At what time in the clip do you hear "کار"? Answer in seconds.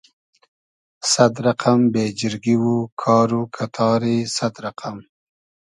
3.01-3.29